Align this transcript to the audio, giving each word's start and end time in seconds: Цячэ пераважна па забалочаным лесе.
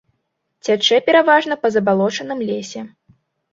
Цячэ 0.67 0.97
пераважна 1.09 1.59
па 1.67 1.71
забалочаным 1.77 2.43
лесе. 2.51 2.81